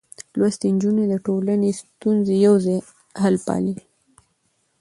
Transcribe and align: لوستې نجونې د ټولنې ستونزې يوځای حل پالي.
لوستې 0.37 0.67
نجونې 0.75 1.05
د 1.09 1.13
ټولنې 1.25 1.69
ستونزې 1.81 2.35
يوځای 2.45 2.79
حل 3.21 3.35
پالي. 3.45 3.75